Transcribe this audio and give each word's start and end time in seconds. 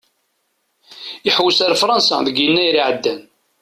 Ihewwes 1.27 1.59
ar 1.65 1.73
Fransa 1.81 2.17
deg 2.27 2.35
Yennayer 2.39 2.75
iɛeddan. 2.77 3.19